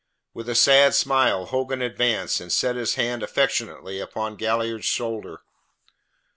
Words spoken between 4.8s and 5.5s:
shoulder.